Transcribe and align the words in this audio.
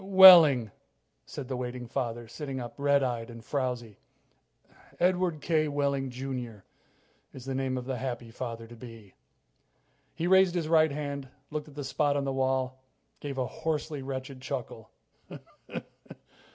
"Wehling," 0.03 0.71
said 1.27 1.47
the 1.47 1.55
waiting 1.55 1.85
father, 1.85 2.27
sitting 2.27 2.59
up, 2.59 2.73
red 2.79 3.03
eyed 3.03 3.29
and 3.29 3.45
frowzy. 3.45 3.99
"Edward 4.99 5.41
K. 5.41 5.67
Wehling, 5.67 6.09
Jr., 6.09 6.65
is 7.33 7.45
the 7.45 7.53
name 7.53 7.77
of 7.77 7.85
the 7.85 7.97
happy 7.99 8.31
father 8.31 8.65
to 8.65 8.75
be." 8.75 9.13
He 10.15 10.25
raised 10.25 10.55
his 10.55 10.67
right 10.67 10.89
hand, 10.91 11.27
looked 11.51 11.67
at 11.69 11.77
a 11.77 11.83
spot 11.83 12.17
on 12.17 12.23
the 12.23 12.33
wall, 12.33 12.81
gave 13.19 13.37
a 13.37 13.45
hoarsely 13.45 14.01
wretched 14.01 14.41
chuckle. 14.41 14.89